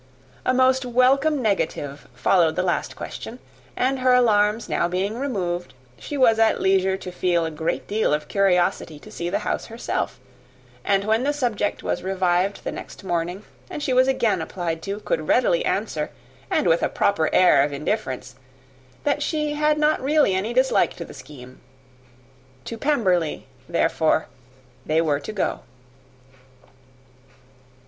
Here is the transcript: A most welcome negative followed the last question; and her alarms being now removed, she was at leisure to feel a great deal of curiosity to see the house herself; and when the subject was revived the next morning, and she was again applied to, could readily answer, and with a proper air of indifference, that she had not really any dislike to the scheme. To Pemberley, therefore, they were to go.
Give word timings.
A 0.47 0.51
most 0.51 0.83
welcome 0.83 1.43
negative 1.43 2.07
followed 2.15 2.55
the 2.55 2.63
last 2.63 2.95
question; 2.95 3.37
and 3.77 3.99
her 3.99 4.15
alarms 4.15 4.67
being 4.89 5.13
now 5.13 5.19
removed, 5.19 5.75
she 5.99 6.17
was 6.17 6.39
at 6.39 6.59
leisure 6.59 6.97
to 6.97 7.11
feel 7.11 7.45
a 7.45 7.51
great 7.51 7.85
deal 7.87 8.11
of 8.11 8.27
curiosity 8.27 8.97
to 8.97 9.11
see 9.11 9.29
the 9.29 9.37
house 9.45 9.67
herself; 9.67 10.19
and 10.83 11.03
when 11.03 11.23
the 11.23 11.31
subject 11.33 11.83
was 11.83 12.01
revived 12.01 12.63
the 12.63 12.71
next 12.71 13.03
morning, 13.03 13.43
and 13.69 13.83
she 13.83 13.93
was 13.93 14.07
again 14.07 14.41
applied 14.41 14.81
to, 14.81 15.01
could 15.01 15.27
readily 15.27 15.63
answer, 15.63 16.09
and 16.49 16.65
with 16.65 16.81
a 16.81 16.89
proper 16.89 17.29
air 17.31 17.61
of 17.61 17.71
indifference, 17.71 18.33
that 19.03 19.21
she 19.21 19.53
had 19.53 19.77
not 19.77 20.01
really 20.01 20.33
any 20.33 20.51
dislike 20.51 20.95
to 20.95 21.05
the 21.05 21.13
scheme. 21.13 21.61
To 22.65 22.75
Pemberley, 22.75 23.45
therefore, 23.69 24.25
they 24.83 24.99
were 24.99 25.19
to 25.19 25.31
go. 25.31 25.59